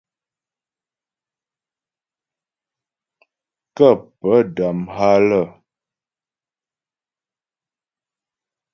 Kə́ 3.75 3.93
pə́ 4.19 4.37
dam 4.55 4.79
há 4.95 5.11
lə́. 5.27 5.45